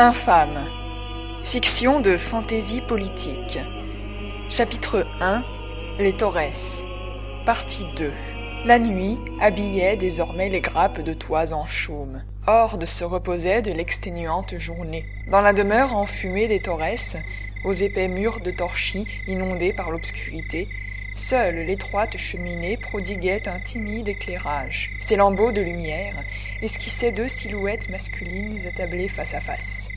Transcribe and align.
Infâme. 0.00 0.70
Fiction 1.42 1.98
de 1.98 2.16
fantaisie 2.16 2.82
politique. 2.82 3.58
Chapitre 4.48 5.04
1. 5.20 5.42
Les 5.98 6.12
Torres. 6.12 6.84
Partie 7.44 7.84
2. 7.96 8.12
La 8.64 8.78
nuit 8.78 9.18
habillait 9.40 9.96
désormais 9.96 10.50
les 10.50 10.60
grappes 10.60 11.00
de 11.00 11.14
toits 11.14 11.52
en 11.52 11.66
chaume. 11.66 12.22
Horde 12.46 12.84
se 12.84 13.02
reposait 13.02 13.60
de 13.60 13.72
l'exténuante 13.72 14.56
journée. 14.56 15.04
Dans 15.32 15.40
la 15.40 15.52
demeure 15.52 15.96
enfumée 15.96 16.46
des 16.46 16.60
Torres, 16.60 17.16
aux 17.64 17.72
épais 17.72 18.06
murs 18.06 18.38
de 18.40 18.52
torchis 18.52 19.04
inondés 19.26 19.72
par 19.72 19.90
l'obscurité, 19.90 20.68
Seule 21.18 21.66
l'étroite 21.66 22.16
cheminée 22.16 22.76
prodiguait 22.76 23.48
un 23.48 23.58
timide 23.58 24.06
éclairage. 24.06 24.92
Ses 25.00 25.16
lambeaux 25.16 25.50
de 25.50 25.60
lumière 25.60 26.14
esquissaient 26.62 27.10
deux 27.10 27.26
silhouettes 27.26 27.90
masculines 27.90 28.56
attablées 28.68 29.08
face 29.08 29.34
à 29.34 29.40
face. 29.40 29.88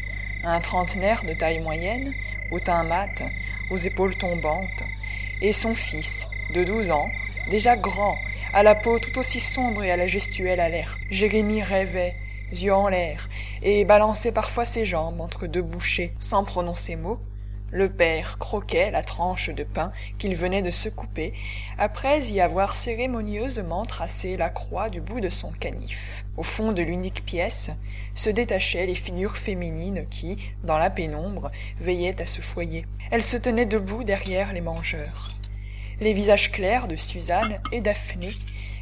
Un 0.44 0.60
trentenaire 0.62 1.24
de 1.24 1.34
taille 1.34 1.60
moyenne, 1.60 2.12
au 2.50 2.60
teint 2.60 2.84
mat, 2.84 3.22
aux 3.70 3.78
épaules 3.78 4.16
tombantes, 4.16 4.84
et 5.42 5.54
son 5.54 5.76
fils, 5.76 6.28
de 6.56 6.64
douze 6.64 6.90
ans, 6.90 7.08
déjà 7.52 7.76
grand, 7.76 8.16
à 8.52 8.64
la 8.64 8.74
peau 8.74 8.98
tout 8.98 9.20
aussi 9.20 9.40
sombre 9.40 9.84
et 9.84 9.92
à 9.92 9.98
la 9.98 10.08
gestuelle 10.08 10.60
alerte. 10.60 11.00
Jérémie 11.12 11.62
rêvait, 11.62 12.16
yeux 12.52 12.74
en 12.74 12.88
l'air, 12.88 13.30
et 13.62 13.86
balançait 13.86 14.32
parfois 14.32 14.66
ses 14.66 14.86
jambes 14.86 15.22
entre 15.22 15.46
deux 15.46 15.62
bouchées, 15.62 16.14
sans 16.18 16.44
prononcer 16.44 16.96
mot, 16.96 17.20
le 17.72 17.90
père 17.90 18.38
croquait 18.38 18.92
la 18.92 19.02
tranche 19.02 19.50
de 19.50 19.64
pain 19.64 19.92
qu'il 20.18 20.36
venait 20.36 20.62
de 20.62 20.70
se 20.70 20.90
couper, 20.90 21.34
après 21.78 22.22
y 22.26 22.42
avoir 22.42 22.76
cérémonieusement 22.76 23.84
tracé 23.84 24.38
la 24.38 24.50
croix 24.50 24.90
du 24.90 25.02
bout 25.02 25.22
de 25.22 25.30
son 25.30 25.52
canif. 25.52 26.26
Au 26.38 26.44
fond 26.44 26.74
de 26.74 26.84
l'unique 26.84 27.26
pièce 27.26 27.72
se 28.14 28.30
détachaient 28.30 28.86
les 28.86 28.96
figures 28.96 29.38
féminines 29.38 30.06
qui, 30.10 30.38
dans 30.64 30.78
la 30.78 30.90
pénombre, 30.90 31.50
veillaient 31.80 32.22
à 32.22 32.26
ce 32.26 32.42
foyer. 32.42 32.86
Elles 33.10 33.24
se 33.24 33.38
tenaient 33.38 33.66
debout 33.66 34.04
derrière 34.04 34.54
les 34.54 34.62
mangeurs. 34.62 35.30
Les 36.00 36.14
visages 36.14 36.52
clairs 36.52 36.88
de 36.88 36.96
Suzanne 36.96 37.62
et 37.72 37.82
Daphné 37.82 38.32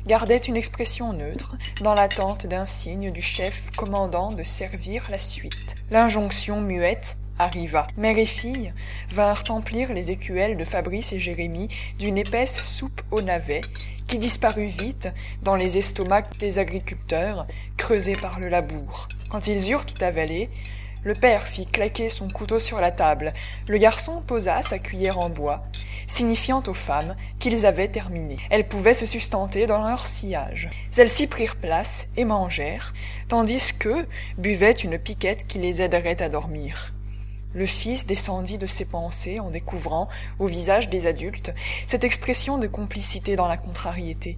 gardaient 0.07 0.37
une 0.37 0.57
expression 0.57 1.13
neutre, 1.13 1.57
dans 1.81 1.93
l'attente 1.93 2.47
d'un 2.47 2.65
signe 2.65 3.11
du 3.11 3.21
chef 3.21 3.69
commandant 3.75 4.31
de 4.31 4.43
servir 4.43 5.03
la 5.11 5.19
suite. 5.19 5.75
L'injonction 5.91 6.61
muette 6.61 7.17
arriva. 7.39 7.87
Mère 7.97 8.17
et 8.17 8.25
fille 8.25 8.73
vinrent 9.09 9.43
emplir 9.49 9.93
les 9.93 10.11
écuelles 10.11 10.57
de 10.57 10.65
Fabrice 10.65 11.13
et 11.13 11.19
Jérémie 11.19 11.69
d'une 11.97 12.17
épaisse 12.17 12.61
soupe 12.61 13.01
au 13.09 13.21
navet, 13.21 13.61
qui 14.07 14.19
disparut 14.19 14.67
vite 14.67 15.09
dans 15.41 15.55
les 15.55 15.77
estomacs 15.77 16.37
des 16.37 16.59
agriculteurs, 16.59 17.47
creusés 17.77 18.15
par 18.15 18.39
le 18.39 18.49
labour. 18.49 19.07
Quand 19.29 19.47
ils 19.47 19.71
eurent 19.71 19.85
tout 19.85 20.03
avalé, 20.03 20.49
le 21.03 21.13
père 21.13 21.43
fit 21.43 21.65
claquer 21.65 22.09
son 22.09 22.27
couteau 22.29 22.59
sur 22.59 22.81
la 22.81 22.91
table, 22.91 23.31
le 23.67 23.77
garçon 23.77 24.21
posa 24.21 24.61
sa 24.61 24.79
cuillère 24.79 25.17
en 25.17 25.29
bois, 25.29 25.63
signifiant 26.07 26.61
aux 26.67 26.73
femmes 26.73 27.15
qu'ils 27.39 27.65
avaient 27.65 27.87
terminé. 27.87 28.37
Elles 28.49 28.67
pouvaient 28.67 28.93
se 28.93 29.05
sustenter 29.05 29.65
dans 29.65 29.87
leur 29.87 30.07
sillage. 30.07 30.69
Celles-ci 30.89 31.27
prirent 31.27 31.55
place 31.55 32.09
et 32.17 32.25
mangèrent, 32.25 32.93
tandis 33.29 33.73
qu'eux 33.77 34.05
buvaient 34.37 34.71
une 34.71 34.97
piquette 34.97 35.47
qui 35.47 35.59
les 35.59 35.81
aiderait 35.81 36.21
à 36.21 36.27
dormir. 36.27 36.93
Le 37.53 37.65
fils 37.65 38.05
descendit 38.05 38.59
de 38.59 38.67
ses 38.67 38.85
pensées 38.85 39.39
en 39.39 39.49
découvrant, 39.49 40.07
au 40.37 40.45
visage 40.45 40.87
des 40.89 41.07
adultes, 41.07 41.53
cette 41.87 42.03
expression 42.03 42.59
de 42.59 42.67
complicité 42.67 43.35
dans 43.35 43.47
la 43.47 43.57
contrariété. 43.57 44.37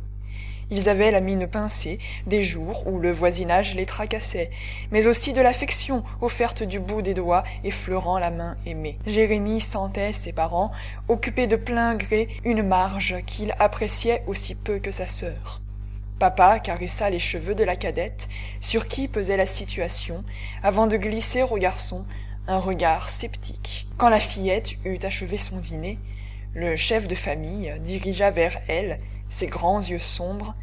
Ils 0.73 0.87
avaient 0.87 1.11
la 1.11 1.19
mine 1.19 1.47
pincée 1.47 1.99
des 2.25 2.41
jours 2.41 2.87
où 2.87 2.99
le 2.99 3.11
voisinage 3.11 3.75
les 3.75 3.85
tracassait, 3.85 4.49
mais 4.91 5.07
aussi 5.07 5.33
de 5.33 5.41
l'affection 5.41 6.05
offerte 6.21 6.63
du 6.63 6.79
bout 6.79 7.01
des 7.01 7.13
doigts 7.13 7.43
effleurant 7.65 8.17
la 8.17 8.31
main 8.31 8.55
aimée. 8.65 8.97
Jérémie 9.05 9.59
sentait 9.59 10.13
ses 10.13 10.31
parents 10.31 10.71
occuper 11.09 11.47
de 11.47 11.57
plein 11.57 11.95
gré 11.95 12.29
une 12.45 12.63
marge 12.63 13.17
qu'il 13.25 13.53
appréciait 13.59 14.23
aussi 14.27 14.55
peu 14.55 14.79
que 14.79 14.91
sa 14.91 15.07
sœur. 15.07 15.61
Papa 16.19 16.59
caressa 16.59 17.09
les 17.09 17.19
cheveux 17.19 17.55
de 17.55 17.65
la 17.65 17.75
cadette, 17.75 18.29
sur 18.61 18.87
qui 18.87 19.09
pesait 19.09 19.37
la 19.37 19.45
situation, 19.45 20.23
avant 20.63 20.87
de 20.87 20.95
glisser 20.95 21.41
au 21.41 21.57
garçon 21.57 22.05
un 22.47 22.59
regard 22.59 23.09
sceptique. 23.09 23.87
Quand 23.97 24.09
la 24.09 24.19
fillette 24.19 24.73
eut 24.85 24.99
achevé 25.03 25.37
son 25.37 25.57
dîner, 25.57 25.99
le 26.53 26.75
chef 26.75 27.07
de 27.07 27.15
famille 27.15 27.73
dirigea 27.79 28.31
vers 28.31 28.59
elle 28.67 28.99
ses 29.29 29.47
grands 29.47 29.81
yeux 29.81 29.99
sombres 29.99 30.55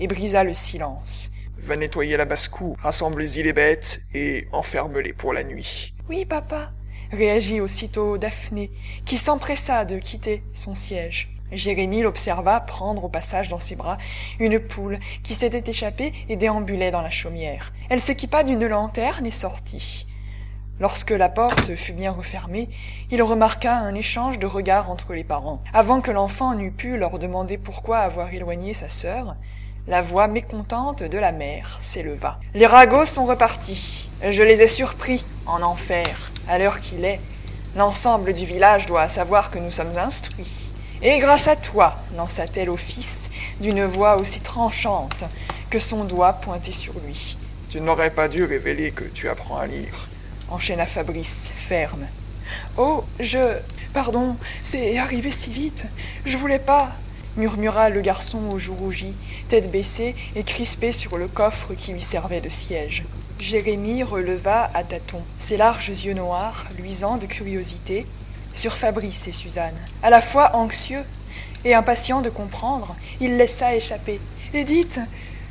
et 0.00 0.06
brisa 0.06 0.44
le 0.44 0.54
silence. 0.54 1.30
Va 1.58 1.76
nettoyer 1.76 2.16
la 2.16 2.24
basse-cour, 2.24 2.76
rassemble-y 2.80 3.42
les 3.42 3.52
bêtes 3.52 4.02
et 4.14 4.46
enferme-les 4.52 5.12
pour 5.12 5.32
la 5.32 5.44
nuit. 5.44 5.94
Oui, 6.08 6.24
papa, 6.24 6.72
réagit 7.12 7.60
aussitôt 7.60 8.18
Daphné, 8.18 8.70
qui 9.04 9.18
s'empressa 9.18 9.84
de 9.84 9.98
quitter 9.98 10.42
son 10.52 10.74
siège. 10.74 11.30
Jérémie 11.52 12.02
l'observa 12.02 12.60
prendre 12.60 13.04
au 13.04 13.08
passage 13.08 13.48
dans 13.48 13.60
ses 13.60 13.76
bras 13.76 13.98
une 14.40 14.58
poule 14.58 14.98
qui 15.22 15.34
s'était 15.34 15.70
échappée 15.70 16.12
et 16.28 16.36
déambulait 16.36 16.90
dans 16.90 17.02
la 17.02 17.10
chaumière. 17.10 17.72
Elle 17.90 18.00
s'équipa 18.00 18.42
d'une 18.42 18.66
lanterne 18.66 19.26
et 19.26 19.30
sortit. 19.30 20.06
Lorsque 20.80 21.12
la 21.12 21.28
porte 21.28 21.76
fut 21.76 21.92
bien 21.92 22.10
refermée, 22.10 22.68
il 23.12 23.22
remarqua 23.22 23.76
un 23.76 23.94
échange 23.94 24.40
de 24.40 24.46
regards 24.46 24.90
entre 24.90 25.14
les 25.14 25.22
parents. 25.22 25.62
Avant 25.72 26.00
que 26.00 26.10
l'enfant 26.10 26.56
n'eût 26.56 26.72
pu 26.72 26.96
leur 26.96 27.20
demander 27.20 27.58
pourquoi 27.58 27.98
avoir 27.98 28.34
éloigné 28.34 28.74
sa 28.74 28.88
sœur, 28.88 29.36
la 29.86 30.02
voix 30.02 30.26
mécontente 30.26 31.04
de 31.04 31.18
la 31.18 31.30
mère 31.30 31.76
s'éleva. 31.78 32.40
Les 32.54 32.66
ragots 32.66 33.04
sont 33.04 33.24
repartis. 33.24 34.10
Je 34.28 34.42
les 34.42 34.62
ai 34.62 34.66
surpris 34.66 35.24
en 35.46 35.62
enfer. 35.62 36.32
À 36.48 36.58
l'heure 36.58 36.80
qu'il 36.80 37.04
est, 37.04 37.20
l'ensemble 37.76 38.32
du 38.32 38.44
village 38.44 38.86
doit 38.86 39.06
savoir 39.06 39.50
que 39.50 39.60
nous 39.60 39.70
sommes 39.70 39.96
instruits. 39.96 40.72
Et 41.02 41.20
grâce 41.20 41.46
à 41.46 41.54
toi, 41.54 41.94
lança-t-elle 42.16 42.70
au 42.70 42.76
fils 42.76 43.30
d'une 43.60 43.84
voix 43.84 44.16
aussi 44.16 44.40
tranchante 44.40 45.24
que 45.70 45.78
son 45.78 46.02
doigt 46.02 46.32
pointé 46.32 46.72
sur 46.72 46.94
lui. 47.06 47.36
Tu 47.70 47.80
n'aurais 47.80 48.10
pas 48.10 48.26
dû 48.26 48.42
révéler 48.42 48.90
que 48.90 49.04
tu 49.04 49.28
apprends 49.28 49.58
à 49.58 49.66
lire 49.68 50.08
enchaîna 50.50 50.86
Fabrice, 50.86 51.52
ferme. 51.54 52.06
Oh, 52.76 53.04
je. 53.20 53.58
Pardon, 53.92 54.36
c'est 54.62 54.98
arrivé 54.98 55.30
si 55.30 55.52
vite. 55.52 55.84
Je 56.24 56.36
voulais 56.36 56.58
pas. 56.58 56.92
murmura 57.36 57.90
le 57.90 58.00
garçon 58.00 58.38
aux 58.50 58.58
joues 58.58 58.76
rougies, 58.76 59.14
tête 59.48 59.70
baissée 59.70 60.14
et 60.36 60.44
crispé 60.44 60.92
sur 60.92 61.16
le 61.16 61.26
coffre 61.26 61.74
qui 61.74 61.92
lui 61.92 62.00
servait 62.00 62.40
de 62.40 62.48
siège. 62.48 63.04
Jérémie 63.40 64.04
releva 64.04 64.70
à 64.72 64.84
tâtons 64.84 65.22
ses 65.38 65.56
larges 65.56 65.88
yeux 65.88 66.14
noirs, 66.14 66.66
luisants 66.78 67.16
de 67.16 67.26
curiosité, 67.26 68.06
sur 68.52 68.72
Fabrice 68.72 69.26
et 69.28 69.32
Suzanne. 69.32 69.76
À 70.02 70.10
la 70.10 70.20
fois 70.20 70.54
anxieux 70.54 71.04
et 71.64 71.74
impatient 71.74 72.22
de 72.22 72.30
comprendre, 72.30 72.96
il 73.20 73.36
laissa 73.36 73.74
échapper. 73.74 74.20
Et 74.52 74.64
dites, 74.64 75.00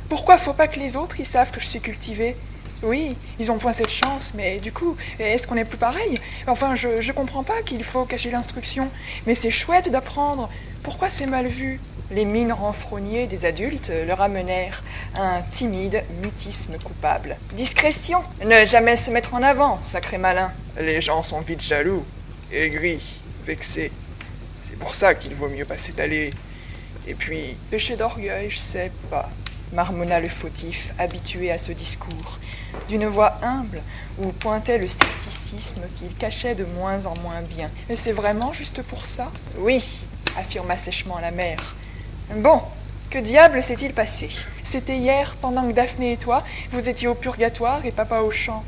pourquoi 0.08 0.38
faut 0.38 0.54
pas 0.54 0.68
que 0.68 0.80
les 0.80 0.96
autres 0.96 1.20
y 1.20 1.24
savent 1.24 1.50
que 1.50 1.60
je 1.60 1.66
suis 1.66 1.80
cultivé 1.80 2.36
oui, 2.82 3.16
ils 3.38 3.50
ont 3.50 3.58
point 3.58 3.72
cette 3.72 3.90
chance, 3.90 4.32
mais 4.34 4.58
du 4.58 4.72
coup, 4.72 4.96
est-ce 5.18 5.46
qu'on 5.46 5.54
n'est 5.54 5.64
plus 5.64 5.78
pareil? 5.78 6.18
Enfin, 6.46 6.74
je, 6.74 7.00
je 7.00 7.12
comprends 7.12 7.44
pas 7.44 7.62
qu'il 7.62 7.82
faut 7.84 8.04
cacher 8.04 8.30
l'instruction, 8.30 8.90
mais 9.26 9.34
c'est 9.34 9.50
chouette 9.50 9.90
d'apprendre. 9.90 10.50
Pourquoi 10.82 11.08
c'est 11.08 11.26
mal 11.26 11.46
vu? 11.46 11.80
Les 12.10 12.26
mines 12.26 12.52
renfrognées 12.52 13.26
des 13.26 13.46
adultes 13.46 13.90
leur 14.06 14.20
amenèrent 14.20 14.84
un 15.16 15.40
timide 15.50 16.04
mutisme 16.22 16.76
coupable. 16.78 17.36
Discrétion 17.54 18.22
Ne 18.44 18.66
jamais 18.66 18.96
se 18.96 19.10
mettre 19.10 19.32
en 19.34 19.42
avant, 19.42 19.80
sacré 19.80 20.18
malin 20.18 20.52
Les 20.78 21.00
gens 21.00 21.22
sont 21.22 21.40
vite 21.40 21.62
jaloux, 21.62 22.04
aigris, 22.52 23.20
vexés. 23.46 23.90
C'est 24.60 24.78
pour 24.78 24.94
ça 24.94 25.14
qu'il 25.14 25.34
vaut 25.34 25.48
mieux 25.48 25.64
pas 25.64 25.78
s'étaler. 25.78 26.30
Et 27.06 27.14
puis. 27.14 27.56
Péché 27.70 27.96
d'orgueil, 27.96 28.50
je 28.50 28.58
sais 28.58 28.92
pas 29.10 29.30
marmonna 29.74 30.20
le 30.20 30.28
fautif, 30.28 30.94
habitué 30.98 31.50
à 31.50 31.58
ce 31.58 31.72
discours, 31.72 32.38
d'une 32.88 33.06
voix 33.06 33.38
humble 33.42 33.82
où 34.18 34.32
pointait 34.32 34.78
le 34.78 34.88
scepticisme 34.88 35.82
qu'il 35.96 36.14
cachait 36.16 36.54
de 36.54 36.64
moins 36.64 37.06
en 37.06 37.16
moins 37.18 37.42
bien. 37.42 37.70
Et 37.90 37.96
c'est 37.96 38.12
vraiment 38.12 38.52
juste 38.52 38.82
pour 38.82 39.04
ça? 39.04 39.30
Oui, 39.58 40.06
affirma 40.38 40.76
sèchement 40.76 41.18
la 41.18 41.32
mère. 41.32 41.74
Bon, 42.36 42.62
que 43.10 43.18
diable 43.18 43.62
s'est-il 43.62 43.92
passé? 43.92 44.30
C'était 44.62 44.96
hier, 44.96 45.36
pendant 45.40 45.66
que 45.68 45.72
Daphné 45.72 46.12
et 46.12 46.16
toi, 46.16 46.42
vous 46.70 46.88
étiez 46.88 47.08
au 47.08 47.14
purgatoire 47.14 47.84
et 47.84 47.90
papa 47.90 48.20
au 48.20 48.30
champ. 48.30 48.64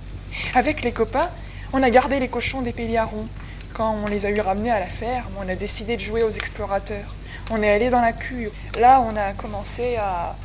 Avec 0.55 0.82
les 0.82 0.93
copains, 0.93 1.31
on 1.73 1.82
a 1.82 1.91
gardé 1.91 2.20
les 2.20 2.29
cochons 2.29 2.62
des 2.62 2.73
Péliarons. 2.73 3.29
Quand 3.75 3.94
on 4.02 4.06
les 4.06 4.26
a 4.26 4.31
eu 4.31 4.41
ramenés 4.41 4.70
à 4.70 4.81
la 4.81 4.87
ferme, 4.87 5.32
on 5.38 5.49
a 5.49 5.55
décidé 5.55 5.97
de 5.97 6.00
jouer 6.02 6.23
aux 6.23 6.31
explorateurs. 6.31 7.14
On 7.50 7.62
est 7.62 7.70
allé 7.70 7.91
dans 7.91 8.00
la 8.00 8.12
cure. 8.12 8.50
Là, 8.79 9.00
on 9.00 9.17
a 9.17 9.32
commencé 9.32 9.97
à 9.97 10.37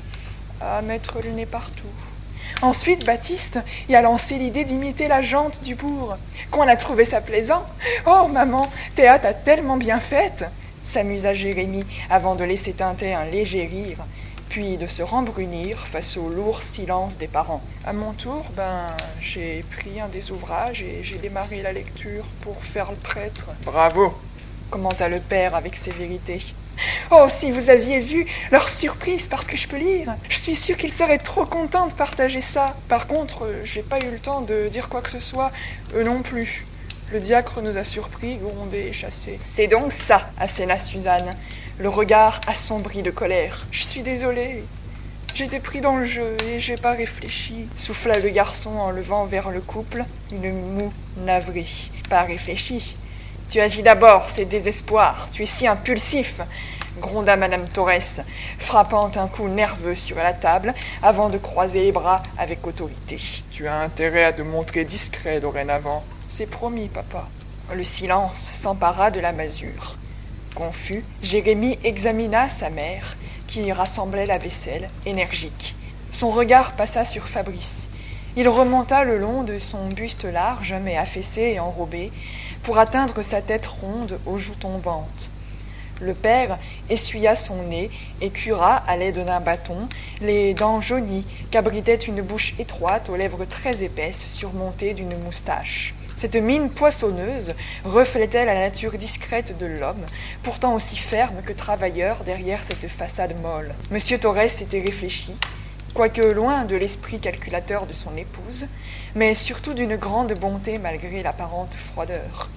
à 0.63 0.81
mettre 0.81 1.19
le 1.23 1.31
nez 1.31 1.45
partout. 1.45 1.87
Ensuite, 2.61 3.05
Baptiste 3.05 3.59
y 3.89 3.95
a 3.95 4.01
lancé 4.01 4.37
l'idée 4.37 4.65
d'imiter 4.65 5.07
la 5.07 5.21
jante 5.21 5.63
du 5.63 5.75
bourg. 5.75 6.17
Qu'on 6.51 6.67
a 6.67 6.75
trouvé 6.75 7.05
ça 7.05 7.21
plaisant. 7.21 7.65
Oh, 8.05 8.27
maman, 8.27 8.69
Théâtre 8.95 9.27
a 9.27 9.33
tellement 9.33 9.77
bien 9.77 9.99
fait 9.99 10.45
s'amusa 10.83 11.33
Jérémie 11.33 11.85
avant 12.09 12.35
de 12.35 12.43
laisser 12.43 12.73
teinter 12.73 13.13
un 13.13 13.25
léger 13.25 13.65
rire 13.65 13.97
puis 14.49 14.75
de 14.75 14.85
se 14.85 15.01
rembrunir 15.01 15.79
face 15.79 16.17
au 16.17 16.27
lourd 16.27 16.61
silence 16.61 17.17
des 17.17 17.29
parents. 17.29 17.61
À 17.85 17.93
mon 17.93 18.11
tour, 18.11 18.43
ben, 18.53 18.87
j'ai 19.21 19.63
pris 19.77 20.01
un 20.01 20.09
des 20.09 20.31
ouvrages 20.31 20.81
et 20.81 21.05
j'ai 21.05 21.17
démarré 21.19 21.61
la 21.61 21.71
lecture 21.71 22.25
pour 22.41 22.61
faire 22.65 22.91
le 22.91 22.97
prêtre. 22.97 23.47
Bravo 23.63 24.13
commenta 24.69 25.07
le 25.07 25.21
père 25.21 25.55
avec 25.55 25.77
sévérité. 25.77 26.41
Oh, 27.11 27.25
si 27.27 27.51
vous 27.51 27.69
aviez 27.69 27.99
vu 27.99 28.25
leur 28.51 28.67
surprise 28.67 29.27
parce 29.27 29.47
que 29.47 29.57
je 29.57 29.67
peux 29.67 29.77
lire. 29.77 30.15
Je 30.29 30.37
suis 30.37 30.55
sûr 30.55 30.77
qu'ils 30.77 30.91
seraient 30.91 31.17
trop 31.17 31.45
contents 31.45 31.87
de 31.87 31.93
partager 31.93 32.41
ça. 32.41 32.75
Par 32.87 33.07
contre, 33.07 33.47
j'ai 33.63 33.83
pas 33.83 33.99
eu 33.99 34.09
le 34.11 34.19
temps 34.19 34.41
de 34.41 34.67
dire 34.69 34.89
quoi 34.89 35.01
que 35.01 35.09
ce 35.09 35.19
soit, 35.19 35.51
eux 35.95 36.03
non 36.03 36.21
plus. 36.21 36.65
Le 37.11 37.19
diacre 37.19 37.61
nous 37.61 37.77
a 37.77 37.83
surpris, 37.83 38.37
grondé 38.37 38.77
et 38.77 38.93
chassé. 38.93 39.37
C'est 39.43 39.67
donc 39.67 39.91
ça, 39.91 40.29
asséna 40.39 40.77
Suzanne, 40.77 41.35
le 41.77 41.89
regard 41.89 42.39
assombri 42.47 43.01
de 43.01 43.11
colère. 43.11 43.67
Je 43.71 43.83
suis 43.83 44.01
désolée. 44.01 44.63
J'étais 45.33 45.59
pris 45.59 45.81
dans 45.81 45.97
le 45.97 46.05
jeu 46.05 46.37
et 46.47 46.59
j'ai 46.59 46.77
pas 46.77 46.91
réfléchi. 46.91 47.67
Souffla 47.75 48.19
le 48.19 48.29
garçon 48.29 48.77
en 48.77 48.91
levant 48.91 49.25
vers 49.25 49.49
le 49.49 49.59
couple 49.61 50.05
une 50.31 50.53
moue 50.53 50.93
navrée. 51.17 51.67
Pas 52.09 52.23
réfléchi. 52.23 52.97
Tu 53.51 53.59
agis 53.59 53.83
d'abord, 53.83 54.29
c'est 54.29 54.45
désespoir. 54.45 55.27
Tu 55.29 55.43
es 55.43 55.45
si 55.45 55.67
impulsif 55.67 56.39
gronda 57.01 57.35
Madame 57.35 57.67
Torres, 57.67 58.23
frappant 58.57 59.11
un 59.15 59.27
coup 59.27 59.49
nerveux 59.49 59.93
sur 59.93 60.15
la 60.15 60.31
table 60.31 60.73
avant 61.03 61.27
de 61.27 61.37
croiser 61.37 61.83
les 61.83 61.91
bras 61.91 62.23
avec 62.37 62.65
autorité. 62.65 63.17
Tu 63.51 63.67
as 63.67 63.79
intérêt 63.79 64.23
à 64.23 64.31
te 64.31 64.41
montrer 64.41 64.85
discret 64.85 65.41
dorénavant. 65.41 66.01
C'est 66.29 66.45
promis, 66.45 66.87
papa. 66.87 67.27
Le 67.73 67.83
silence 67.83 68.39
s'empara 68.39 69.11
de 69.11 69.19
la 69.19 69.33
masure. 69.33 69.97
Confus, 70.55 71.03
Jérémie 71.21 71.77
examina 71.83 72.47
sa 72.47 72.69
mère, 72.69 73.17
qui 73.47 73.73
rassemblait 73.73 74.27
la 74.27 74.37
vaisselle, 74.37 74.89
énergique. 75.05 75.75
Son 76.09 76.31
regard 76.31 76.71
passa 76.77 77.03
sur 77.03 77.27
Fabrice. 77.27 77.89
Il 78.37 78.47
remonta 78.47 79.03
le 79.03 79.17
long 79.17 79.43
de 79.43 79.57
son 79.57 79.89
buste 79.89 80.23
large 80.23 80.73
mais 80.81 80.95
affaissé 80.95 81.41
et 81.55 81.59
enrobé, 81.59 82.13
pour 82.63 82.77
atteindre 82.77 83.21
sa 83.21 83.41
tête 83.41 83.67
ronde 83.67 84.19
aux 84.25 84.37
joues 84.37 84.55
tombantes. 84.55 85.31
Le 86.01 86.15
père 86.15 86.57
essuya 86.89 87.35
son 87.35 87.61
nez 87.63 87.91
et 88.21 88.31
cura, 88.31 88.75
à 88.75 88.97
l'aide 88.97 89.23
d'un 89.23 89.39
bâton, 89.39 89.87
les 90.19 90.55
dents 90.55 90.81
jaunies 90.81 91.25
qu'abritait 91.51 91.95
une 91.95 92.21
bouche 92.21 92.55
étroite 92.57 93.09
aux 93.09 93.15
lèvres 93.15 93.45
très 93.45 93.83
épaisses 93.83 94.25
surmontées 94.25 94.93
d'une 94.93 95.15
moustache. 95.19 95.93
Cette 96.15 96.35
mine 96.35 96.69
poissonneuse 96.69 97.53
reflétait 97.85 98.45
la 98.45 98.55
nature 98.55 98.97
discrète 98.97 99.57
de 99.57 99.65
l'homme, 99.65 100.05
pourtant 100.43 100.73
aussi 100.73 100.97
ferme 100.97 101.41
que 101.45 101.53
travailleur 101.53 102.23
derrière 102.23 102.63
cette 102.63 102.87
façade 102.87 103.39
molle. 103.41 103.73
Monsieur 103.91 104.17
Torres 104.17 104.61
était 104.61 104.81
réfléchi, 104.81 105.33
quoique 105.93 106.21
loin 106.21 106.65
de 106.65 106.75
l'esprit 106.75 107.19
calculateur 107.19 107.85
de 107.85 107.93
son 107.93 108.15
épouse, 108.17 108.67
mais 109.15 109.35
surtout 109.35 109.73
d'une 109.73 109.97
grande 109.97 110.33
bonté 110.33 110.77
malgré 110.77 111.23
l'apparente 111.23 111.75
froideur. 111.75 112.49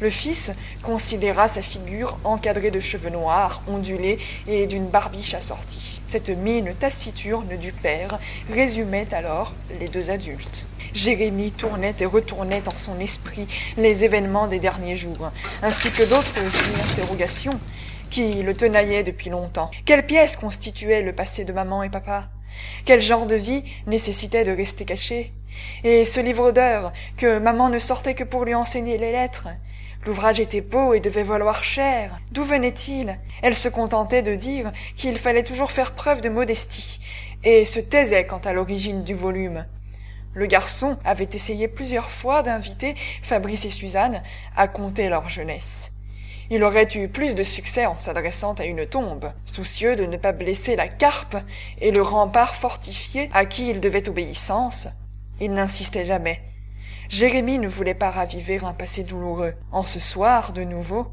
Le 0.00 0.10
fils 0.10 0.52
considéra 0.82 1.46
sa 1.46 1.62
figure 1.62 2.18
encadrée 2.24 2.72
de 2.72 2.80
cheveux 2.80 3.10
noirs, 3.10 3.62
ondulés 3.68 4.18
et 4.48 4.66
d'une 4.66 4.88
barbiche 4.88 5.34
assortie. 5.34 6.02
Cette 6.06 6.30
mine 6.30 6.74
taciturne 6.74 7.56
du 7.56 7.72
père 7.72 8.18
résumait 8.50 9.14
alors 9.14 9.54
les 9.78 9.88
deux 9.88 10.10
adultes. 10.10 10.66
Jérémie 10.92 11.52
tournait 11.52 11.94
et 12.00 12.06
retournait 12.06 12.68
en 12.68 12.76
son 12.76 12.98
esprit 12.98 13.46
les 13.76 14.04
événements 14.04 14.48
des 14.48 14.58
derniers 14.58 14.96
jours, 14.96 15.30
ainsi 15.62 15.92
que 15.92 16.02
d'autres 16.02 16.32
interrogations 16.90 17.58
qui 18.10 18.42
le 18.42 18.54
tenaillaient 18.54 19.04
depuis 19.04 19.30
longtemps. 19.30 19.70
Quelle 19.86 20.04
pièce 20.04 20.36
constituait 20.36 21.02
le 21.02 21.14
passé 21.14 21.44
de 21.44 21.52
maman 21.52 21.82
et 21.84 21.90
papa? 21.90 22.28
Quel 22.84 23.00
genre 23.00 23.26
de 23.26 23.34
vie 23.34 23.62
nécessitait 23.86 24.44
de 24.44 24.52
rester 24.52 24.84
caché? 24.84 25.32
Et 25.84 26.04
ce 26.04 26.20
livre 26.20 26.50
d'heures 26.52 26.92
que 27.16 27.38
maman 27.38 27.68
ne 27.68 27.78
sortait 27.78 28.14
que 28.14 28.24
pour 28.24 28.44
lui 28.44 28.54
enseigner 28.54 28.98
les 28.98 29.12
lettres? 29.12 29.48
L'ouvrage 30.04 30.40
était 30.40 30.62
beau 30.62 30.94
et 30.94 31.00
devait 31.00 31.22
valoir 31.22 31.62
cher. 31.62 32.18
D'où 32.32 32.44
venait-il? 32.44 33.18
Elle 33.40 33.54
se 33.54 33.68
contentait 33.68 34.22
de 34.22 34.34
dire 34.34 34.72
qu'il 34.96 35.16
fallait 35.16 35.44
toujours 35.44 35.70
faire 35.70 35.92
preuve 35.92 36.20
de 36.20 36.28
modestie, 36.28 37.00
et 37.44 37.64
se 37.64 37.78
taisait 37.78 38.26
quant 38.26 38.38
à 38.38 38.52
l'origine 38.52 39.04
du 39.04 39.14
volume. 39.14 39.64
Le 40.34 40.46
garçon 40.46 40.98
avait 41.04 41.28
essayé 41.32 41.68
plusieurs 41.68 42.10
fois 42.10 42.42
d'inviter 42.42 42.94
Fabrice 43.22 43.64
et 43.64 43.70
Suzanne 43.70 44.22
à 44.56 44.66
compter 44.66 45.08
leur 45.08 45.28
jeunesse. 45.28 45.92
Il 46.54 46.64
aurait 46.64 46.88
eu 46.96 47.08
plus 47.08 47.34
de 47.34 47.42
succès 47.42 47.86
en 47.86 47.98
s'adressant 47.98 48.52
à 48.52 48.66
une 48.66 48.84
tombe, 48.84 49.32
soucieux 49.46 49.96
de 49.96 50.04
ne 50.04 50.18
pas 50.18 50.32
blesser 50.32 50.76
la 50.76 50.86
carpe 50.86 51.38
et 51.80 51.90
le 51.90 52.02
rempart 52.02 52.54
fortifié 52.54 53.30
à 53.32 53.46
qui 53.46 53.70
il 53.70 53.80
devait 53.80 54.06
obéissance. 54.10 54.88
Il 55.40 55.52
n'insistait 55.52 56.04
jamais. 56.04 56.42
Jérémie 57.08 57.58
ne 57.58 57.68
voulait 57.68 57.94
pas 57.94 58.10
raviver 58.10 58.60
un 58.62 58.74
passé 58.74 59.02
douloureux. 59.02 59.54
En 59.70 59.86
ce 59.86 59.98
soir, 59.98 60.52
de 60.52 60.62
nouveau, 60.62 61.06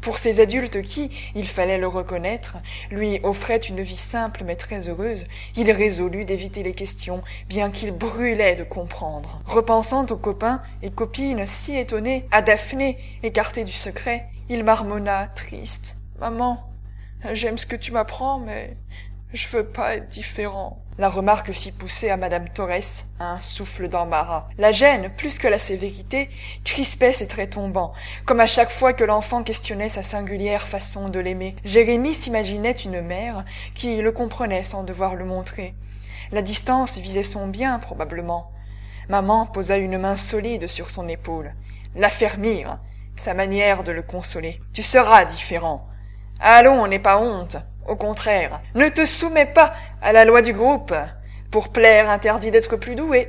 pour 0.00 0.16
ces 0.16 0.40
adultes 0.40 0.80
qui, 0.80 1.10
il 1.34 1.46
fallait 1.46 1.76
le 1.76 1.86
reconnaître, 1.86 2.56
lui 2.90 3.20
offraient 3.24 3.58
une 3.58 3.82
vie 3.82 3.94
simple 3.94 4.42
mais 4.46 4.56
très 4.56 4.88
heureuse, 4.88 5.26
il 5.54 5.70
résolut 5.70 6.24
d'éviter 6.24 6.62
les 6.62 6.72
questions, 6.72 7.22
bien 7.46 7.70
qu'il 7.70 7.90
brûlait 7.90 8.54
de 8.54 8.64
comprendre. 8.64 9.42
Repensant 9.44 10.06
aux 10.06 10.16
copains 10.16 10.62
et 10.80 10.88
copines 10.88 11.46
si 11.46 11.76
étonnés, 11.76 12.26
à 12.30 12.40
Daphné, 12.40 12.96
écartée 13.22 13.64
du 13.64 13.72
secret, 13.72 14.30
il 14.48 14.64
marmonna, 14.64 15.28
triste. 15.28 15.98
Maman, 16.18 16.70
j'aime 17.32 17.58
ce 17.58 17.66
que 17.66 17.76
tu 17.76 17.92
m'apprends, 17.92 18.38
mais 18.38 18.76
je 19.32 19.48
veux 19.48 19.66
pas 19.66 19.96
être 19.96 20.08
différent. 20.08 20.82
La 20.96 21.10
remarque 21.10 21.52
fit 21.52 21.70
pousser 21.70 22.10
à 22.10 22.16
madame 22.16 22.48
Torres 22.48 23.04
un 23.20 23.40
souffle 23.40 23.88
d'embarras. 23.88 24.48
La 24.58 24.72
gêne, 24.72 25.10
plus 25.16 25.38
que 25.38 25.46
la 25.46 25.58
sévérité, 25.58 26.28
crispait 26.64 27.12
ses 27.12 27.28
traits 27.28 27.50
tombants, 27.50 27.92
comme 28.24 28.40
à 28.40 28.46
chaque 28.46 28.70
fois 28.70 28.92
que 28.94 29.04
l'enfant 29.04 29.42
questionnait 29.44 29.90
sa 29.90 30.02
singulière 30.02 30.66
façon 30.66 31.08
de 31.08 31.20
l'aimer. 31.20 31.54
Jérémie 31.64 32.14
s'imaginait 32.14 32.72
une 32.72 33.00
mère 33.00 33.44
qui 33.74 33.98
le 33.98 34.10
comprenait 34.10 34.64
sans 34.64 34.82
devoir 34.82 35.14
le 35.14 35.24
montrer. 35.24 35.74
La 36.32 36.42
distance 36.42 36.98
visait 36.98 37.22
son 37.22 37.46
bien, 37.46 37.78
probablement. 37.78 38.50
Maman 39.08 39.46
posa 39.46 39.76
une 39.76 39.98
main 39.98 40.16
solide 40.16 40.66
sur 40.66 40.90
son 40.90 41.06
épaule. 41.06 41.54
L'affermir, 41.94 42.78
sa 43.18 43.34
manière 43.34 43.82
de 43.82 43.92
le 43.92 44.02
consoler. 44.02 44.60
Tu 44.72 44.82
seras 44.82 45.24
différent. 45.24 45.88
Allons, 46.40 46.86
n'aie 46.86 46.98
pas 46.98 47.18
honte. 47.18 47.56
Au 47.86 47.96
contraire, 47.96 48.60
ne 48.74 48.88
te 48.88 49.04
soumets 49.04 49.46
pas 49.46 49.72
à 50.02 50.12
la 50.12 50.24
loi 50.24 50.42
du 50.42 50.52
groupe. 50.52 50.94
Pour 51.50 51.70
plaire, 51.70 52.10
interdit 52.10 52.50
d'être 52.50 52.76
plus 52.76 52.94
doué. 52.94 53.28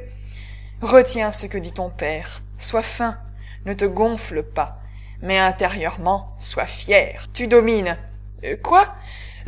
Retiens 0.82 1.32
ce 1.32 1.46
que 1.46 1.58
dit 1.58 1.74
ton 1.74 1.90
père. 1.90 2.42
Sois 2.58 2.84
fin. 2.84 3.18
Ne 3.66 3.74
te 3.74 3.86
gonfle 3.86 4.44
pas. 4.44 4.80
Mais 5.22 5.38
intérieurement, 5.38 6.36
sois 6.38 6.66
fier. 6.66 7.28
Tu 7.34 7.48
domines. 7.48 7.98
Euh, 8.44 8.56
quoi? 8.62 8.96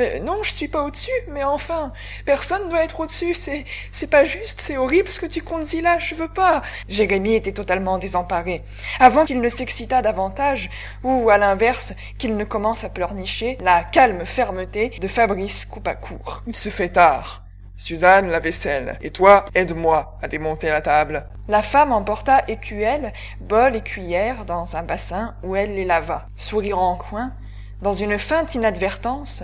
Euh, 0.01 0.19
non, 0.19 0.43
je 0.43 0.51
suis 0.51 0.67
pas 0.67 0.83
au-dessus, 0.83 1.09
mais 1.29 1.43
enfin, 1.43 1.93
personne 2.25 2.69
doit 2.69 2.83
être 2.83 2.99
au-dessus, 2.99 3.33
c'est, 3.33 3.63
c'est 3.91 4.09
pas 4.09 4.25
juste, 4.25 4.59
c'est 4.59 4.77
horrible 4.77 5.09
ce 5.09 5.21
que 5.21 5.25
tu 5.25 5.41
comptes 5.41 5.61
là, 5.81 5.99
je 5.99 6.15
veux 6.15 6.27
pas. 6.27 6.61
Jérémie 6.87 7.35
était 7.35 7.51
totalement 7.51 7.97
désemparé. 7.97 8.63
Avant 8.99 9.25
qu'il 9.25 9.39
ne 9.39 9.49
s'excitât 9.49 10.01
davantage, 10.01 10.69
ou 11.03 11.29
à 11.29 11.37
l'inverse, 11.37 11.93
qu'il 12.17 12.35
ne 12.35 12.43
commence 12.43 12.83
à 12.83 12.89
pleurnicher, 12.89 13.57
la 13.61 13.83
calme 13.83 14.25
fermeté 14.25 14.89
de 14.89 15.07
Fabrice 15.07 15.65
coupa 15.65 15.95
court. 15.95 16.43
Il 16.47 16.55
se 16.55 16.69
fait 16.69 16.89
tard. 16.89 17.43
Suzanne, 17.77 18.29
la 18.29 18.39
vaisselle. 18.39 18.99
Et 19.01 19.09
toi, 19.09 19.45
aide-moi 19.55 20.17
à 20.21 20.27
démonter 20.27 20.69
la 20.69 20.81
table. 20.81 21.25
La 21.47 21.63
femme 21.63 21.91
emporta 21.91 22.43
écuelle, 22.47 23.11
bol 23.39 23.75
et 23.75 23.81
cuillère 23.81 24.45
dans 24.45 24.75
un 24.75 24.83
bassin 24.83 25.35
où 25.43 25.55
elle 25.55 25.73
les 25.73 25.85
lava. 25.85 26.27
Sourire 26.35 26.77
en 26.77 26.95
coin, 26.95 27.33
dans 27.81 27.93
une 27.93 28.17
feinte 28.17 28.55
inadvertance, 28.55 29.43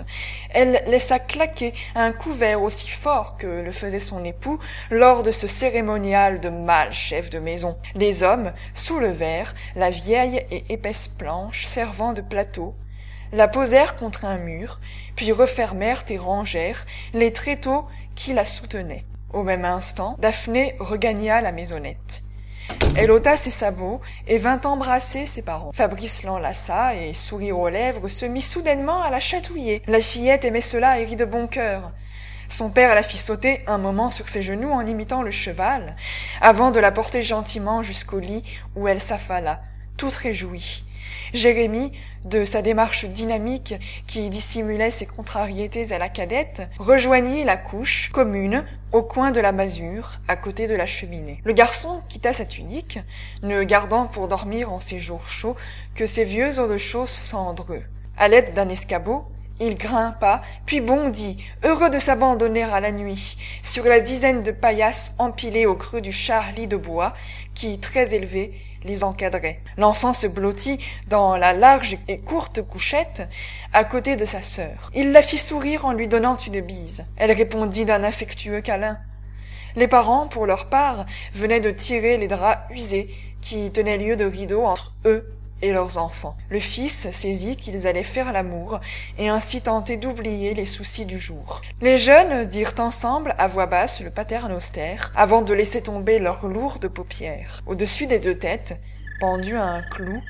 elle 0.50 0.82
laissa 0.86 1.18
claquer 1.18 1.72
un 1.94 2.12
couvert 2.12 2.62
aussi 2.62 2.88
fort 2.88 3.36
que 3.36 3.46
le 3.46 3.72
faisait 3.72 3.98
son 3.98 4.24
époux 4.24 4.58
lors 4.90 5.22
de 5.22 5.30
ce 5.30 5.46
cérémonial 5.46 6.40
de 6.40 6.48
mâle 6.48 6.92
chef 6.92 7.30
de 7.30 7.38
maison. 7.38 7.76
Les 7.94 8.22
hommes 8.22 8.52
soulevèrent 8.74 9.54
la 9.74 9.90
vieille 9.90 10.44
et 10.50 10.64
épaisse 10.72 11.08
planche 11.08 11.64
servant 11.64 12.12
de 12.12 12.22
plateau, 12.22 12.74
la 13.32 13.48
posèrent 13.48 13.96
contre 13.96 14.24
un 14.24 14.38
mur, 14.38 14.80
puis 15.14 15.32
refermèrent 15.32 16.04
et 16.08 16.18
rangèrent 16.18 16.86
les 17.12 17.32
tréteaux 17.32 17.86
qui 18.14 18.32
la 18.32 18.44
soutenaient. 18.44 19.04
Au 19.32 19.42
même 19.42 19.64
instant, 19.64 20.16
Daphné 20.18 20.74
regagna 20.78 21.42
la 21.42 21.52
maisonnette. 21.52 22.22
Elle 22.96 23.10
ôta 23.10 23.36
ses 23.36 23.50
sabots 23.50 24.00
et 24.26 24.38
vint 24.38 24.60
embrasser 24.64 25.26
ses 25.26 25.42
parents. 25.42 25.70
Fabrice 25.74 26.24
l'enlaça 26.24 26.94
et, 26.94 27.14
sourire 27.14 27.58
aux 27.58 27.68
lèvres, 27.68 28.08
se 28.08 28.26
mit 28.26 28.42
soudainement 28.42 29.02
à 29.02 29.10
la 29.10 29.20
chatouiller. 29.20 29.82
La 29.86 30.00
fillette 30.00 30.44
aimait 30.44 30.60
cela 30.60 30.98
et 30.98 31.04
rit 31.04 31.16
de 31.16 31.24
bon 31.24 31.46
cœur. 31.46 31.92
Son 32.48 32.70
père 32.70 32.94
la 32.94 33.02
fit 33.02 33.18
sauter 33.18 33.62
un 33.66 33.78
moment 33.78 34.10
sur 34.10 34.28
ses 34.28 34.42
genoux 34.42 34.70
en 34.70 34.86
imitant 34.86 35.22
le 35.22 35.30
cheval, 35.30 35.96
avant 36.40 36.70
de 36.70 36.80
la 36.80 36.90
porter 36.90 37.20
gentiment 37.22 37.82
jusqu'au 37.82 38.20
lit 38.20 38.42
où 38.74 38.88
elle 38.88 39.00
s'affala, 39.00 39.60
toute 39.98 40.14
réjouie. 40.14 40.84
Jérémie, 41.34 41.92
de 42.24 42.44
sa 42.44 42.62
démarche 42.62 43.04
dynamique 43.04 43.74
qui 44.06 44.30
dissimulait 44.30 44.90
ses 44.90 45.04
contrariétés 45.04 45.92
à 45.92 45.98
la 45.98 46.08
cadette, 46.08 46.62
rejoignit 46.78 47.44
la 47.44 47.56
couche 47.56 48.08
commune 48.10 48.64
au 48.92 49.02
coin 49.02 49.30
de 49.30 49.40
la 49.40 49.52
masure, 49.52 50.20
à 50.26 50.36
côté 50.36 50.66
de 50.66 50.74
la 50.74 50.86
cheminée. 50.86 51.40
Le 51.44 51.52
garçon 51.52 52.02
quitta 52.08 52.32
sa 52.32 52.46
tunique, 52.46 52.98
ne 53.42 53.62
gardant 53.62 54.06
pour 54.06 54.28
dormir 54.28 54.72
en 54.72 54.80
ces 54.80 55.00
jours 55.00 55.26
chauds 55.28 55.56
que 55.94 56.06
ses 56.06 56.24
vieux 56.24 56.58
eaux 56.58 56.68
de 56.68 56.78
chausse 56.78 57.18
cendreux. 57.22 57.82
À 58.16 58.28
l'aide 58.28 58.54
d'un 58.54 58.68
escabeau, 58.68 59.26
il 59.60 59.76
grimpa, 59.76 60.40
puis 60.66 60.80
bondit, 60.80 61.42
heureux 61.64 61.90
de 61.90 61.98
s'abandonner 61.98 62.62
à 62.62 62.80
la 62.80 62.92
nuit, 62.92 63.36
sur 63.62 63.84
la 63.84 64.00
dizaine 64.00 64.42
de 64.42 64.50
paillasses 64.50 65.14
empilées 65.18 65.66
au 65.66 65.74
creux 65.74 66.00
du 66.00 66.12
charlie 66.12 66.68
de 66.68 66.76
bois, 66.76 67.14
qui, 67.54 67.78
très 67.80 68.14
élevé, 68.14 68.52
les 68.84 69.04
encadrait. 69.04 69.60
L'enfant 69.76 70.12
se 70.12 70.26
blottit 70.26 70.78
dans 71.08 71.36
la 71.36 71.52
large 71.52 71.96
et 72.06 72.18
courte 72.18 72.62
couchette 72.62 73.28
à 73.72 73.84
côté 73.84 74.16
de 74.16 74.24
sa 74.24 74.42
sœur. 74.42 74.90
Il 74.94 75.12
la 75.12 75.22
fit 75.22 75.38
sourire 75.38 75.84
en 75.84 75.92
lui 75.92 76.08
donnant 76.08 76.36
une 76.36 76.60
bise. 76.60 77.06
Elle 77.16 77.32
répondit 77.32 77.84
d'un 77.84 78.04
affectueux 78.04 78.60
câlin. 78.60 78.98
Les 79.76 79.88
parents, 79.88 80.26
pour 80.28 80.46
leur 80.46 80.68
part, 80.68 81.04
venaient 81.34 81.60
de 81.60 81.70
tirer 81.70 82.16
les 82.16 82.28
draps 82.28 82.62
usés 82.74 83.08
qui 83.40 83.70
tenaient 83.70 83.98
lieu 83.98 84.16
de 84.16 84.24
rideau 84.24 84.64
entre 84.64 84.94
eux 85.04 85.37
et 85.62 85.72
leurs 85.72 85.98
enfants. 85.98 86.36
Le 86.50 86.60
fils 86.60 87.10
saisit 87.10 87.56
qu'ils 87.56 87.86
allaient 87.86 88.02
faire 88.02 88.32
l'amour 88.32 88.80
et 89.18 89.28
ainsi 89.28 89.60
tenter 89.60 89.96
d'oublier 89.96 90.54
les 90.54 90.66
soucis 90.66 91.06
du 91.06 91.18
jour. 91.18 91.60
Les 91.80 91.98
jeunes 91.98 92.44
dirent 92.44 92.74
ensemble 92.78 93.34
à 93.38 93.48
voix 93.48 93.66
basse 93.66 94.00
le 94.00 94.10
austère 94.54 95.12
avant 95.16 95.42
de 95.42 95.54
laisser 95.54 95.82
tomber 95.82 96.18
leurs 96.18 96.46
lourdes 96.46 96.88
paupières. 96.88 97.62
Au-dessus 97.66 98.06
des 98.06 98.18
deux 98.18 98.36
têtes, 98.36 98.80
pendu 99.20 99.56
à 99.56 99.64
un 99.64 99.82
clou, 99.82 100.22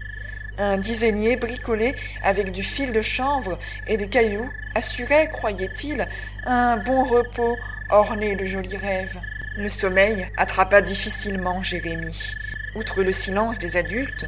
un 0.59 0.77
dizainier 0.77 1.37
bricolé 1.37 1.95
avec 2.23 2.51
du 2.51 2.63
fil 2.63 2.93
de 2.93 3.01
chanvre 3.01 3.59
et 3.87 3.97
des 3.97 4.09
cailloux 4.09 4.51
assurait, 4.75 5.29
croyait-il, 5.31 6.07
un 6.45 6.77
bon 6.79 7.05
repos 7.05 7.57
orné 7.91 8.37
de 8.37 8.45
jolis 8.45 8.77
rêves. 8.77 9.19
Le 9.57 9.69
sommeil 9.69 10.27
attrapa 10.37 10.81
difficilement 10.81 11.63
Jérémie. 11.63 12.35
Outre 12.75 13.03
le 13.03 13.13
silence 13.13 13.59
des 13.59 13.77
adultes, 13.77 14.27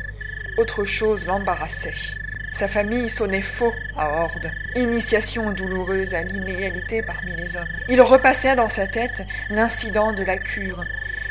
autre 0.61 0.85
chose 0.85 1.27
l'embarrassait. 1.27 2.19
Sa 2.53 2.69
famille 2.69 3.09
sonnait 3.09 3.41
faux 3.41 3.73
à 3.97 4.11
Horde, 4.11 4.53
initiation 4.75 5.53
douloureuse 5.53 6.15
à 6.15 6.23
l'inégalité 6.23 7.03
parmi 7.03 7.35
les 7.35 7.57
hommes. 7.57 7.69
Il 7.89 8.01
repassait 8.03 8.57
dans 8.57 8.69
sa 8.69 8.87
tête 8.87 9.25
l'incident 9.49 10.13
de 10.13 10.23
la 10.23 10.37
cure. 10.37 10.85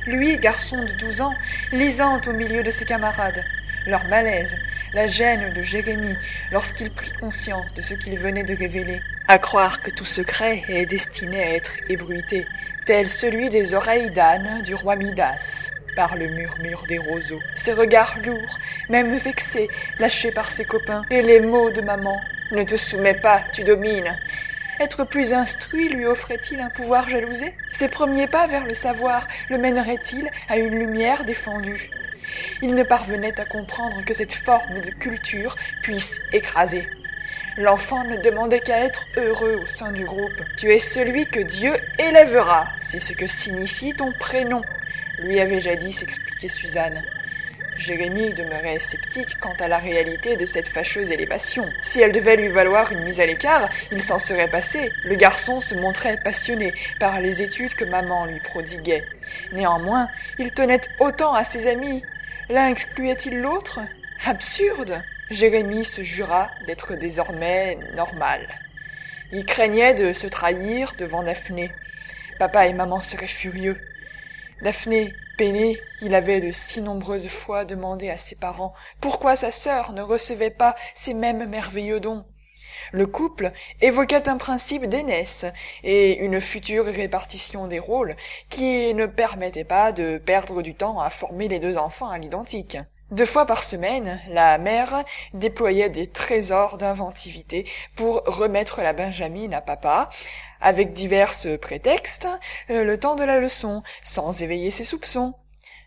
Lui, 0.08 0.40
garçon 0.40 0.84
de 0.84 0.94
douze 0.94 1.22
ans, 1.22 1.36
lisant 1.72 2.20
au 2.26 2.34
milieu 2.34 2.64
de 2.64 2.72
ses 2.72 2.86
camarades, 2.86 3.46
leur 3.86 4.06
malaise, 4.06 4.58
la 4.94 5.06
gêne 5.06 5.54
de 5.54 5.62
Jérémie 5.62 6.18
lorsqu'il 6.52 6.90
prit 6.90 7.12
conscience 7.12 7.74
de 7.76 7.82
ce 7.82 7.94
qu'il 7.94 8.18
venait 8.18 8.44
de 8.44 8.56
révéler, 8.56 9.02
à 9.28 9.38
croire 9.38 9.82
que 9.82 9.92
tout 9.92 10.06
secret 10.06 10.64
est 10.70 10.88
destiné 10.88 11.44
à 11.44 11.54
être 11.54 11.74
ébruité, 11.88 12.48
tel 12.86 13.08
celui 13.08 13.50
des 13.50 13.76
oreilles 13.76 14.10
d'âne 14.10 14.64
du 14.64 14.74
roi 14.74 14.96
Midas 14.96 15.74
par 16.00 16.16
le 16.16 16.28
murmure 16.28 16.86
des 16.88 16.98
roseaux. 16.98 17.42
Ses 17.56 17.74
regards 17.74 18.20
lourds, 18.24 18.58
même 18.88 19.18
vexés, 19.18 19.68
lâchés 20.00 20.32
par 20.32 20.50
ses 20.50 20.64
copains, 20.64 21.04
et 21.10 21.22
les 21.22 21.42
mots 21.42 21.72
de 21.72 21.82
maman. 21.82 22.22
Ne 22.52 22.64
te 22.64 22.78
soumets 22.78 23.20
pas, 23.20 23.42
tu 23.52 23.66
domines. 23.66 24.18
Être 24.80 25.04
plus 25.04 25.34
instruit 25.34 25.90
lui 25.90 26.06
offrait-il 26.06 26.62
un 26.62 26.70
pouvoir 26.70 27.10
jalousé? 27.10 27.54
Ses 27.72 27.90
premiers 27.90 28.28
pas 28.28 28.48
vers 28.48 28.66
le 28.66 28.74
savoir 28.74 29.28
le 29.50 29.58
mèneraient-ils 29.58 30.30
à 30.48 30.56
une 30.56 30.80
lumière 30.80 31.26
défendue? 31.26 31.92
Il 32.62 32.76
ne 32.76 32.84
parvenait 32.84 33.38
à 33.38 33.44
comprendre 33.44 34.02
que 34.06 34.14
cette 34.14 34.34
forme 34.34 34.80
de 34.80 34.92
culture 34.92 35.58
puisse 35.82 36.22
écraser. 36.32 36.88
L'enfant 37.58 38.06
ne 38.06 38.16
demandait 38.16 38.62
qu'à 38.62 38.86
être 38.86 39.06
heureux 39.18 39.60
au 39.62 39.66
sein 39.66 39.92
du 39.92 40.06
groupe. 40.06 40.42
Tu 40.56 40.72
es 40.72 40.80
celui 40.80 41.26
que 41.26 41.42
Dieu 41.42 41.76
élèvera, 41.98 42.70
c'est 42.80 43.02
ce 43.02 43.12
que 43.12 43.28
signifie 43.28 43.94
ton 43.94 44.14
prénom 44.14 44.62
lui 45.22 45.40
avait 45.40 45.62
jadis 45.62 46.02
expliqué 46.02 46.48
Suzanne. 46.48 47.04
Jérémie 47.80 48.34
demeurait 48.34 48.80
sceptique 48.80 49.38
quant 49.40 49.54
à 49.60 49.70
la 49.70 49.78
réalité 49.78 50.36
de 50.36 50.46
cette 50.46 50.68
fâcheuse 50.68 51.12
élévation. 51.12 51.70
Si 51.80 52.02
elle 52.02 52.12
devait 52.12 52.36
lui 52.36 52.50
valoir 52.50 52.92
une 52.92 53.04
mise 53.04 53.22
à 53.22 53.26
l'écart, 53.26 53.70
il 53.92 54.02
s'en 54.02 54.20
serait 54.20 54.50
passé. 54.50 54.92
Le 55.06 55.16
garçon 55.16 55.62
se 55.62 55.76
montrait 55.76 56.18
passionné 56.22 56.74
par 57.00 57.22
les 57.22 57.42
études 57.42 57.76
que 57.76 57.86
maman 57.86 58.26
lui 58.26 58.42
prodiguait. 58.42 59.06
Néanmoins, 59.54 60.10
il 60.40 60.52
tenait 60.52 60.82
autant 61.00 61.34
à 61.34 61.46
ses 61.46 61.68
amis. 61.68 62.04
L'un 62.50 62.68
excluait-il 62.68 63.40
l'autre? 63.40 63.80
Absurde 64.26 65.02
Jérémie 65.30 65.86
se 65.86 66.02
jura 66.02 66.52
d'être 66.68 66.96
désormais 66.96 67.78
normal. 67.96 68.46
Il 69.32 69.46
craignait 69.46 69.94
de 69.94 70.12
se 70.12 70.28
trahir 70.28 70.94
devant 70.98 71.24
Daphné. 71.24 71.72
Papa 72.40 72.68
et 72.68 72.74
maman 72.74 73.00
seraient 73.00 73.28
furieux. 73.28 73.80
Daphné, 74.62 75.14
peiné, 75.38 75.80
il 76.02 76.14
avait 76.14 76.42
de 76.42 76.52
si 76.52 76.82
nombreuses 76.82 77.30
fois 77.30 77.64
demandé 77.64 78.10
à 78.10 78.18
ses 78.18 78.36
parents 78.36 78.74
pourquoi 79.00 79.38
sa 79.38 79.52
sœur 79.52 79.94
ne 79.94 80.02
recevait 80.02 80.50
pas 80.50 80.76
ces 80.94 81.14
mêmes 81.14 81.46
merveilleux 81.46 82.02
dons. 82.02 82.26
Le 82.92 83.06
couple 83.06 83.52
évoquait 83.80 84.28
un 84.28 84.36
principe 84.36 84.86
d'aînesse 84.86 85.46
et 85.84 86.18
une 86.18 86.42
future 86.42 86.86
répartition 86.86 87.68
des 87.68 87.80
rôles 87.80 88.18
qui 88.50 88.94
ne 88.94 89.06
permettait 89.06 89.64
pas 89.64 89.94
de 89.94 90.18
perdre 90.18 90.62
du 90.62 90.76
temps 90.76 91.00
à 91.00 91.10
former 91.10 91.48
les 91.48 91.60
deux 91.60 91.78
enfants 91.78 92.10
à 92.10 92.18
l'identique. 92.18 92.78
Deux 93.12 93.26
fois 93.26 93.48
par 93.48 93.64
semaine, 93.64 94.22
la 94.28 94.60
mère 94.60 95.04
déployait 95.34 95.90
des 95.90 96.06
trésors 96.06 96.78
d'inventivité 96.78 97.68
pour 97.96 98.22
remettre 98.26 98.82
la 98.82 98.94
Benjamine 98.94 99.56
à 99.56 99.62
papa, 99.62 100.10
avec 100.62 100.94
divers 100.94 101.34
prétextes, 101.60 102.28
euh, 102.70 102.84
le 102.84 103.00
temps 103.00 103.16
de 103.16 103.24
la 103.24 103.40
leçon, 103.40 103.82
sans 104.04 104.44
éveiller 104.44 104.70
ses 104.70 104.84
soupçons. 104.84 105.34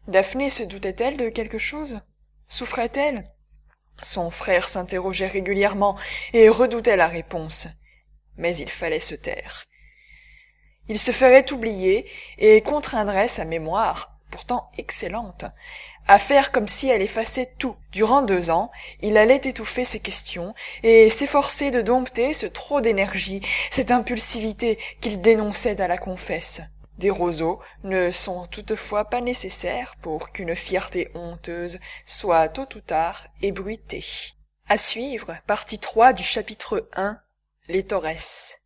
Daphné 0.08 0.50
se 0.50 0.64
doutait-elle 0.64 1.16
de 1.16 1.28
quelque 1.28 1.58
chose? 1.58 2.00
Souffrait-elle? 2.48 3.30
Son 4.02 4.32
frère 4.32 4.66
s'interrogeait 4.66 5.28
régulièrement 5.28 5.96
et 6.32 6.48
redoutait 6.48 6.96
la 6.96 7.06
réponse. 7.06 7.68
Mais 8.36 8.56
il 8.56 8.68
fallait 8.68 8.98
se 8.98 9.14
taire. 9.14 9.66
Il 10.88 10.98
se 10.98 11.12
ferait 11.12 11.52
oublier 11.52 12.10
et 12.38 12.60
contraindrait 12.62 13.28
sa 13.28 13.44
mémoire, 13.44 14.12
pourtant 14.32 14.70
excellente, 14.78 15.44
à 16.08 16.18
faire 16.18 16.50
comme 16.50 16.66
si 16.66 16.88
elle 16.88 17.02
effaçait 17.02 17.52
tout. 17.58 17.76
Durant 17.92 18.22
deux 18.22 18.50
ans, 18.50 18.72
il 19.00 19.16
allait 19.16 19.36
étouffer 19.36 19.84
ses 19.84 20.00
questions 20.00 20.54
et 20.82 21.10
s'efforcer 21.10 21.70
de 21.70 21.82
dompter 21.82 22.32
ce 22.32 22.46
trop 22.46 22.80
d'énergie, 22.80 23.42
cette 23.70 23.92
impulsivité 23.92 24.78
qu'il 25.00 25.20
dénonçait 25.20 25.80
à 25.80 25.86
la 25.86 25.98
confesse. 25.98 26.62
Des 26.98 27.10
roseaux 27.10 27.60
ne 27.84 28.10
sont 28.10 28.46
toutefois 28.46 29.04
pas 29.04 29.20
nécessaires 29.20 29.94
pour 30.02 30.32
qu'une 30.32 30.56
fierté 30.56 31.10
honteuse 31.14 31.78
soit 32.06 32.48
tôt 32.48 32.68
ou 32.74 32.80
tard 32.80 33.26
ébruitée. 33.42 34.04
À 34.68 34.76
suivre, 34.76 35.36
partie 35.46 35.78
3 35.78 36.14
du 36.14 36.22
chapitre 36.22 36.88
1, 36.94 37.20
les 37.68 37.84
Torres. 37.84 38.62